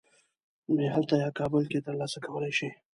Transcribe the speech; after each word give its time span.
بیا 0.75 0.83
یې 0.85 0.93
هلته 0.95 1.15
یا 1.23 1.29
کابل 1.39 1.63
کې 1.71 1.79
تر 1.85 1.93
لاسه 2.01 2.17
کولی 2.25 2.51
شې. 2.57 2.69